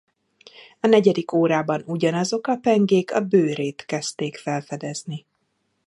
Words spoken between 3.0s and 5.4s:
a bőrét kezdték felfedezni.